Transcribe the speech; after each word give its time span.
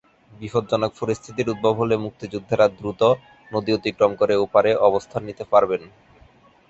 বিপজ্জনক 0.31 0.91
পরিস্থিতির 1.01 1.51
উদ্ভব 1.53 1.73
হলে 1.81 1.95
মুক্তিযোদ্ধারা 1.97 2.65
দ্রুত 2.77 3.01
নদী 3.51 3.71
অতিক্রম 3.73 4.11
করে 4.21 4.33
ওপারে 4.45 4.71
অবস্থান 4.87 5.21
নিতে 5.29 5.43
পারবেন। 5.53 5.81